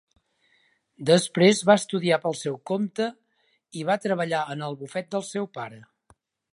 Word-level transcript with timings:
Després 1.09 1.59
va 1.71 1.75
estudiar 1.81 2.19
pel 2.25 2.37
seu 2.41 2.57
compte 2.71 3.11
i 3.83 3.87
va 3.91 4.01
treballar 4.07 4.43
en 4.57 4.69
el 4.71 4.83
bufet 4.85 5.15
del 5.17 5.29
seu 5.33 5.51
pare. 5.61 5.83